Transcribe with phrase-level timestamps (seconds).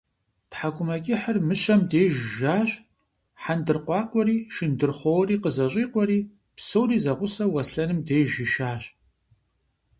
[0.49, 2.69] ТхьэкӀумэкӀыхьыр Мыщэм деж жащ,
[3.43, 6.19] хьэндыркъуакъуэри, шындырхъуори къызэщӀикъуэри,
[6.55, 8.83] псори зэгъусэу, Аслъэным деж ишащ.